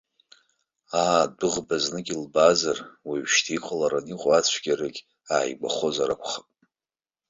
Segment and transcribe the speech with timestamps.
[1.01, 5.01] Аа, адәыӷба знык илбаазар, уажәшьҭа иҟалараны иҟоу ацәгьарагьы
[5.33, 6.47] ааигәахозар акәхап.